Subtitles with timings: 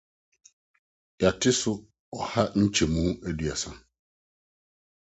[1.19, 1.71] Yɛate so
[2.17, 3.69] ɔha nkyɛmu aduasa